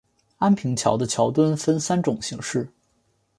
[0.39, 2.67] 安平桥底的桥墩分三种形式。